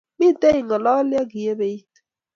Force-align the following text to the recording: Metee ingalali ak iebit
Metee 0.19 0.55
ingalali 0.61 1.15
ak 1.23 1.31
iebit 1.41 1.91